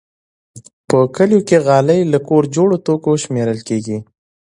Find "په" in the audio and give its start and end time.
0.89-0.97